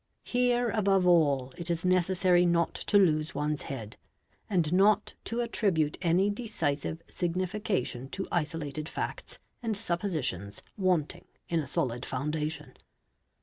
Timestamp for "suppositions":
9.77-10.63